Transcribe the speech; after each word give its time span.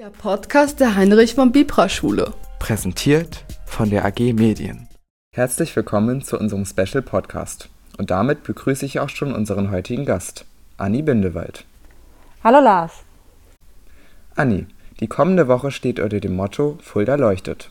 Der 0.00 0.08
Podcast 0.08 0.80
der 0.80 0.96
Heinrich 0.96 1.34
von 1.34 1.52
Bibra 1.52 1.86
Schule. 1.86 2.32
Präsentiert 2.58 3.44
von 3.66 3.90
der 3.90 4.06
AG 4.06 4.32
Medien. 4.32 4.88
Herzlich 5.36 5.76
willkommen 5.76 6.22
zu 6.22 6.38
unserem 6.38 6.64
Special 6.64 7.02
Podcast. 7.02 7.68
Und 7.98 8.10
damit 8.10 8.42
begrüße 8.42 8.86
ich 8.86 8.98
auch 8.98 9.10
schon 9.10 9.34
unseren 9.34 9.70
heutigen 9.70 10.06
Gast, 10.06 10.46
Anni 10.78 11.02
Bindewald. 11.02 11.66
Hallo 12.42 12.60
Lars. 12.60 13.02
Anni, 14.36 14.66
die 15.00 15.06
kommende 15.06 15.48
Woche 15.48 15.70
steht 15.70 16.00
unter 16.00 16.18
dem 16.18 16.34
Motto 16.34 16.78
Fulda 16.80 17.16
leuchtet. 17.16 17.70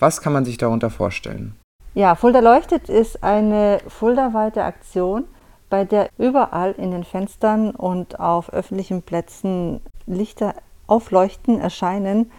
Was 0.00 0.20
kann 0.20 0.32
man 0.32 0.44
sich 0.44 0.58
darunter 0.58 0.90
vorstellen? 0.90 1.54
Ja, 1.94 2.16
Fulda 2.16 2.40
leuchtet 2.40 2.88
ist 2.88 3.22
eine 3.22 3.78
fuldaweite 3.86 4.64
Aktion, 4.64 5.26
bei 5.70 5.84
der 5.84 6.08
überall 6.18 6.72
in 6.72 6.90
den 6.90 7.04
Fenstern 7.04 7.70
und 7.70 8.18
auf 8.18 8.52
öffentlichen 8.52 9.02
Plätzen 9.02 9.80
Lichter 10.06 10.56
aufleuchten, 10.86 11.60
erscheinen, 11.60 12.30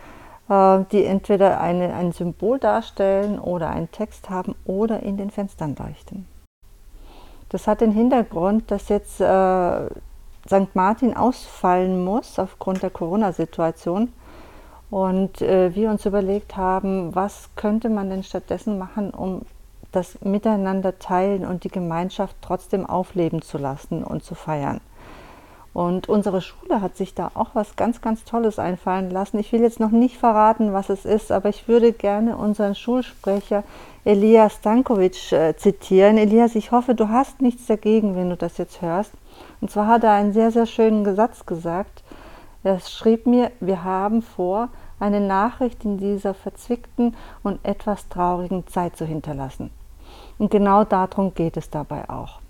äh, 0.49 0.79
die 0.91 1.05
entweder 1.05 1.61
eine, 1.61 1.93
ein 1.93 2.11
Symbol 2.11 2.59
darstellen 2.59 3.39
oder 3.39 3.69
einen 3.69 3.91
Text 3.91 4.29
haben 4.29 4.55
oder 4.65 5.01
in 5.01 5.17
den 5.17 5.31
Fenstern 5.31 5.75
leuchten. 5.75 6.27
Das 7.49 7.67
hat 7.67 7.81
den 7.81 7.91
Hintergrund, 7.91 8.71
dass 8.71 8.89
jetzt 8.89 9.21
äh, 9.21 9.85
St. 10.47 10.73
Martin 10.73 11.15
ausfallen 11.15 12.03
muss 12.03 12.39
aufgrund 12.39 12.81
der 12.81 12.89
Corona-Situation 12.89 14.11
und 14.89 15.41
äh, 15.41 15.73
wir 15.73 15.89
uns 15.89 16.05
überlegt 16.05 16.57
haben, 16.57 17.15
was 17.15 17.49
könnte 17.55 17.89
man 17.89 18.09
denn 18.09 18.23
stattdessen 18.23 18.77
machen, 18.77 19.11
um 19.11 19.41
das 19.91 20.19
Miteinander 20.21 20.99
teilen 20.99 21.45
und 21.45 21.63
die 21.63 21.69
Gemeinschaft 21.69 22.35
trotzdem 22.41 22.85
aufleben 22.85 23.41
zu 23.41 23.57
lassen 23.57 24.03
und 24.03 24.23
zu 24.23 24.35
feiern. 24.35 24.81
Und 25.73 26.07
unsere 26.07 26.41
Schule 26.41 26.81
hat 26.81 26.95
sich 26.95 27.15
da 27.15 27.31
auch 27.33 27.49
was 27.53 27.75
ganz, 27.75 27.99
ganz 27.99 28.23
Tolles 28.25 28.59
einfallen 28.59 29.09
lassen. 29.09 29.39
Ich 29.39 29.51
will 29.51 29.61
jetzt 29.61 29.79
noch 29.79 29.89
nicht 29.89 30.17
verraten, 30.17 30.71
was 30.71 30.89
es 30.89 31.03
ist, 31.03 31.31
aber 31.31 31.49
ich 31.49 31.67
würde 31.67 31.93
gerne 31.93 32.37
unseren 32.37 32.75
Schulsprecher 32.75 33.63
Elias 34.05 34.55
Stankovic 34.55 35.31
äh, 35.31 35.55
zitieren. 35.55 36.17
Elias, 36.17 36.55
ich 36.55 36.71
hoffe, 36.71 36.93
du 36.93 37.09
hast 37.09 37.41
nichts 37.41 37.65
dagegen, 37.65 38.15
wenn 38.15 38.29
du 38.29 38.37
das 38.37 38.57
jetzt 38.57 38.81
hörst. 38.81 39.11
Und 39.61 39.71
zwar 39.71 39.87
hat 39.87 40.03
er 40.03 40.11
einen 40.11 40.33
sehr, 40.33 40.51
sehr 40.51 40.67
schönen 40.67 41.15
Satz 41.15 41.45
gesagt. 41.45 42.03
Er 42.63 42.79
schrieb 42.79 43.25
mir, 43.25 43.51
wir 43.59 43.83
haben 43.83 44.21
vor, 44.21 44.69
eine 44.99 45.21
Nachricht 45.21 45.83
in 45.85 45.97
dieser 45.97 46.33
verzwickten 46.33 47.15
und 47.41 47.59
etwas 47.63 48.07
traurigen 48.09 48.67
Zeit 48.67 48.95
zu 48.95 49.05
hinterlassen. 49.05 49.71
Und 50.37 50.51
genau 50.51 50.83
darum 50.83 51.33
geht 51.33 51.57
es 51.57 51.69
dabei 51.69 52.09
auch. 52.09 52.42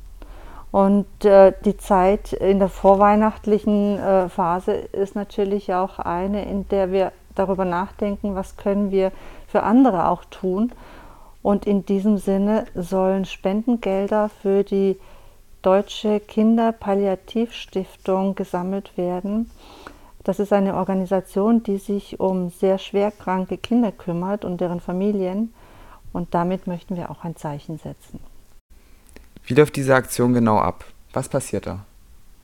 Und 0.74 1.24
äh, 1.24 1.54
die 1.66 1.78
Zeit 1.78 2.34
in 2.34 2.58
der 2.58 2.68
vorweihnachtlichen 2.68 4.00
äh, 4.00 4.28
Phase 4.28 4.74
ist 4.74 5.16
natürlich 5.16 5.72
auch 5.72 6.00
eine, 6.00 6.46
in 6.46 6.68
der 6.70 6.92
wir 6.92 7.12
darüber 7.36 7.64
nachdenken, 7.64 8.34
was 8.34 8.58
können 8.58 8.90
wir 8.90 9.12
für 9.48 9.62
andere 9.62 10.10
auch 10.10 10.26
tun. 10.26 10.72
Und 11.44 11.68
in 11.68 11.86
diesem 11.86 12.18
Sinne 12.18 12.66
sollen 12.74 13.26
Spendengelder 13.26 14.32
für 14.42 14.64
die 14.64 15.00
Deutsche 15.62 16.20
Kinderpalliativstiftung 16.20 18.34
gesammelt 18.34 18.98
werden. 18.98 19.52
Das 20.24 20.40
ist 20.40 20.54
eine 20.54 20.76
Organisation, 20.76 21.62
die 21.62 21.78
sich 21.78 22.20
um 22.20 22.50
sehr 22.50 22.80
schwerkranke 22.80 23.60
Kinder 23.60 23.92
kümmert 23.92 24.44
und 24.44 24.60
deren 24.60 24.80
Familien. 24.80 25.54
Und 26.14 26.34
damit 26.34 26.66
möchten 26.66 26.96
wir 26.96 27.12
auch 27.12 27.24
ein 27.24 27.36
Zeichen 27.36 27.78
setzen. 27.78 28.33
Wie 29.46 29.54
läuft 29.54 29.76
diese 29.76 29.94
Aktion 29.94 30.34
genau 30.34 30.58
ab? 30.58 30.86
Was 31.12 31.28
passiert 31.28 31.68
da? 31.68 31.86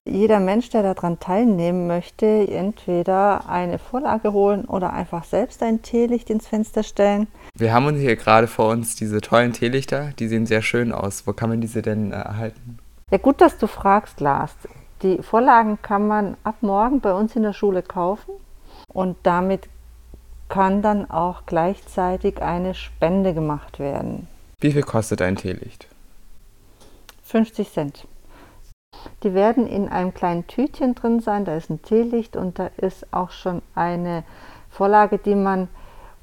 Jeder 0.05 0.39
Mensch, 0.39 0.69
der 0.69 0.81
daran 0.81 1.19
teilnehmen 1.19 1.87
möchte, 1.87 2.25
entweder 2.25 3.47
eine 3.49 3.79
Vorlage 3.79 4.33
holen 4.33 4.65
oder 4.65 4.91
einfach 4.91 5.23
selbst 5.23 5.61
ein 5.61 5.81
Teelicht 5.81 6.29
ins 6.29 6.47
Fenster 6.47 6.83
stellen. 6.83 7.27
Wir 7.55 7.73
haben 7.73 7.85
uns 7.85 7.99
hier 7.99 8.15
gerade 8.15 8.47
vor 8.47 8.69
uns 8.69 8.95
diese 8.95 9.21
tollen 9.21 9.53
Teelichter, 9.53 10.11
die 10.19 10.27
sehen 10.27 10.45
sehr 10.45 10.61
schön 10.61 10.91
aus. 10.91 11.25
Wo 11.25 11.33
kann 11.33 11.49
man 11.49 11.61
diese 11.61 11.81
denn 11.81 12.11
äh, 12.11 12.15
erhalten? 12.15 12.79
Ja, 13.11 13.17
gut, 13.17 13.39
dass 13.39 13.57
du 13.57 13.67
fragst, 13.67 14.19
Lars. 14.19 14.53
Die 15.01 15.21
Vorlagen 15.21 15.77
kann 15.81 16.07
man 16.07 16.35
ab 16.43 16.55
morgen 16.61 16.99
bei 16.99 17.13
uns 17.13 17.35
in 17.35 17.43
der 17.43 17.53
Schule 17.53 17.81
kaufen 17.81 18.33
und 18.91 19.15
damit 19.23 19.69
kann 20.49 20.81
dann 20.81 21.09
auch 21.09 21.43
gleichzeitig 21.45 22.41
eine 22.41 22.73
Spende 22.73 23.33
gemacht 23.33 23.79
werden. 23.79 24.27
Wie 24.59 24.71
viel 24.71 24.81
kostet 24.81 25.21
ein 25.21 25.35
Teelicht? 25.35 25.87
50 27.29 27.71
Cent. 27.71 28.07
Die 29.23 29.33
werden 29.33 29.67
in 29.67 29.87
einem 29.87 30.13
kleinen 30.13 30.47
Tütchen 30.47 30.95
drin 30.95 31.19
sein, 31.19 31.45
da 31.45 31.55
ist 31.55 31.69
ein 31.69 31.81
Teelicht 31.81 32.35
und 32.35 32.57
da 32.57 32.71
ist 32.77 33.13
auch 33.13 33.29
schon 33.29 33.61
eine 33.75 34.23
Vorlage, 34.69 35.19
die 35.19 35.35
man 35.35 35.67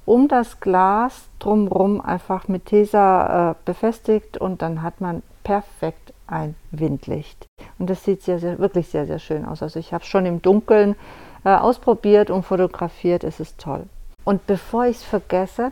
um 0.05 0.29
das 0.29 0.61
Glas 0.61 1.29
drumherum 1.39 2.01
einfach 2.01 2.49
mit 2.49 2.67
Tesa 2.67 3.53
äh, 3.53 3.55
befestigt 3.65 4.39
und 4.39 4.63
dann 4.63 4.83
hat 4.83 5.01
man 5.01 5.23
perfekt 5.45 6.13
ein 6.27 6.57
Windlicht. 6.73 7.47
Und 7.79 7.89
das 7.89 8.05
sieht 8.05 8.23
sehr, 8.23 8.41
sehr, 8.41 8.59
wirklich 8.59 8.89
sehr, 8.89 9.07
sehr 9.07 9.21
schön 9.21 9.45
aus. 9.45 9.63
Also 9.63 9.79
ich 9.79 9.93
habe 9.93 10.03
es 10.03 10.09
schon 10.09 10.27
im 10.27 10.43
Dunkeln 10.43 10.97
äh, 11.45 11.51
ausprobiert 11.51 12.31
und 12.31 12.45
fotografiert, 12.45 13.23
es 13.23 13.39
ist 13.39 13.59
toll. 13.59 13.85
Und 14.25 14.47
bevor 14.49 14.87
ich 14.87 14.97
es 14.97 15.05
vergesse, 15.05 15.71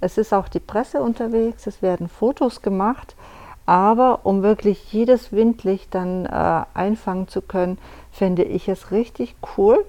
es 0.00 0.16
ist 0.16 0.32
auch 0.32 0.48
die 0.48 0.60
Presse 0.60 1.02
unterwegs, 1.02 1.66
es 1.66 1.82
werden 1.82 2.08
Fotos 2.08 2.62
gemacht. 2.62 3.16
Aber 3.70 4.22
um 4.24 4.42
wirklich 4.42 4.92
jedes 4.92 5.30
Windlicht 5.30 5.94
dann 5.94 6.26
äh, 6.26 6.64
einfangen 6.74 7.28
zu 7.28 7.40
können, 7.40 7.78
finde 8.10 8.42
ich 8.42 8.68
es 8.68 8.90
richtig 8.90 9.36
cool, 9.56 9.84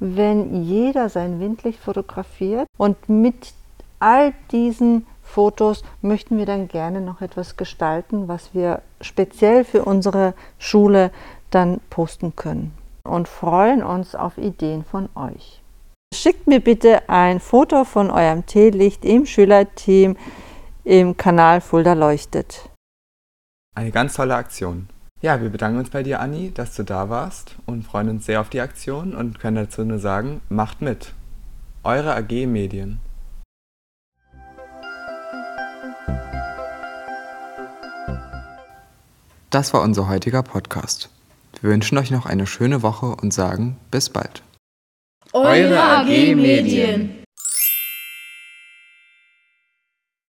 wenn 0.00 0.64
jeder 0.64 1.08
sein 1.08 1.38
Windlicht 1.38 1.78
fotografiert. 1.78 2.66
Und 2.76 3.08
mit 3.08 3.54
all 4.00 4.34
diesen 4.50 5.06
Fotos 5.22 5.84
möchten 6.02 6.38
wir 6.38 6.46
dann 6.46 6.66
gerne 6.66 7.00
noch 7.00 7.20
etwas 7.20 7.56
gestalten, 7.56 8.26
was 8.26 8.52
wir 8.52 8.82
speziell 9.00 9.62
für 9.64 9.84
unsere 9.84 10.34
Schule 10.58 11.12
dann 11.50 11.80
posten 11.88 12.34
können. 12.34 12.74
Und 13.04 13.28
freuen 13.28 13.84
uns 13.84 14.16
auf 14.16 14.38
Ideen 14.38 14.82
von 14.82 15.08
euch. 15.14 15.62
Schickt 16.12 16.48
mir 16.48 16.58
bitte 16.58 17.08
ein 17.08 17.38
Foto 17.38 17.84
von 17.84 18.10
eurem 18.10 18.44
Teelicht 18.46 19.04
im 19.04 19.24
Schülerteam 19.24 20.16
im 20.82 21.16
Kanal 21.16 21.60
Fulda 21.60 21.92
Leuchtet. 21.92 22.69
Eine 23.80 23.92
ganz 23.92 24.12
tolle 24.12 24.34
Aktion. 24.34 24.90
Ja, 25.22 25.40
wir 25.40 25.48
bedanken 25.48 25.78
uns 25.78 25.88
bei 25.88 26.02
dir, 26.02 26.20
Anni, 26.20 26.52
dass 26.52 26.76
du 26.76 26.82
da 26.82 27.08
warst 27.08 27.56
und 27.64 27.82
freuen 27.82 28.10
uns 28.10 28.26
sehr 28.26 28.42
auf 28.42 28.50
die 28.50 28.60
Aktion 28.60 29.14
und 29.14 29.40
können 29.40 29.56
dazu 29.56 29.82
nur 29.86 29.98
sagen, 29.98 30.42
macht 30.50 30.82
mit. 30.82 31.14
Eure 31.82 32.14
AG 32.14 32.44
Medien. 32.46 33.00
Das 39.48 39.72
war 39.72 39.80
unser 39.80 40.08
heutiger 40.08 40.42
Podcast. 40.42 41.08
Wir 41.62 41.70
wünschen 41.70 41.96
euch 41.96 42.10
noch 42.10 42.26
eine 42.26 42.46
schöne 42.46 42.82
Woche 42.82 43.06
und 43.06 43.32
sagen 43.32 43.78
bis 43.90 44.10
bald. 44.10 44.42
Eure 45.32 45.80
AG 45.82 46.34
Medien. 46.34 47.19